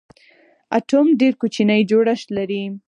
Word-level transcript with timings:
اټوم 0.77 1.07
ډېر 1.19 1.33
کوچنی 1.41 1.81
جوړښت 1.89 2.27
لري. 2.37 2.63